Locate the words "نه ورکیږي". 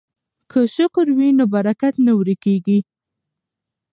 2.05-2.79